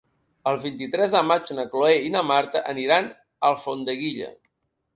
[0.51, 4.35] El vint-i-tres de maig na Cloè i na Marta aniran a Alfondeguilla.